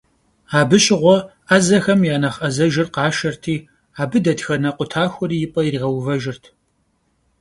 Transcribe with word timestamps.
Абы 0.59 0.77
щыгъуэ 0.83 1.17
ӏэзэхэм 1.47 2.01
я 2.13 2.17
нэхъ 2.21 2.39
ӏэзэжыр 2.41 2.87
къашэрти, 2.95 3.55
абы 4.01 4.17
дэтхэнэ 4.23 4.69
къутахуэри 4.77 5.37
и 5.45 5.47
пӏэ 5.51 5.61
иригъэувэжырт. 5.67 6.43